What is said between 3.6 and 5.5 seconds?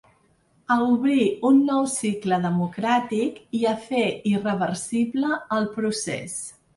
a fer irreversible